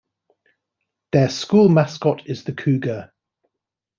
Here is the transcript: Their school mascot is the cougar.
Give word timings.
Their 1.11 1.29
school 1.29 1.69
mascot 1.69 2.23
is 2.27 2.43
the 2.43 2.53
cougar. 2.53 3.11